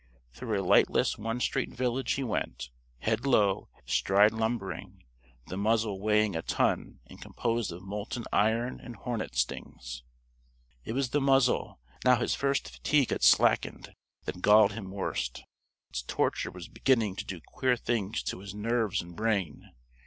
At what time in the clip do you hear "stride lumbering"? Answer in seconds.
3.85-5.03